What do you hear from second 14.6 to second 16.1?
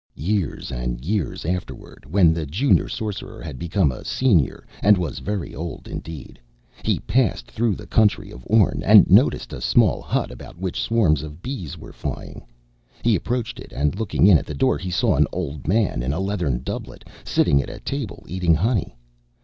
he saw an old man